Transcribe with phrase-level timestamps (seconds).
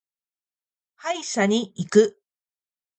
[0.95, 2.19] 歯医者に行く。